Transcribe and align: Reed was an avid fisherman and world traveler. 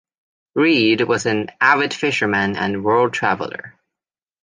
Reed 0.55 1.01
was 1.01 1.27
an 1.27 1.51
avid 1.61 1.93
fisherman 1.93 2.55
and 2.57 2.83
world 2.83 3.13
traveler. 3.13 3.75